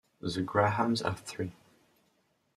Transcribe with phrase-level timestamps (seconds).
[0.19, 1.53] The Grahams have three.